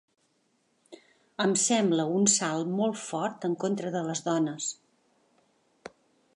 [1.45, 4.73] Em sembla un salt molt fort en contra de les dones.